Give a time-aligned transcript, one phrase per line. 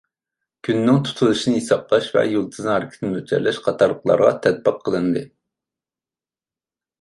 [0.67, 5.23] كۈننىڭ تۇتۇلۇشىنى ھېسابلاش ۋە يۇلتۇزنىڭ ھەرىكىتىنى مۆلچەرلەش قاتارلىقلارغا تەتبىق قىلىندى.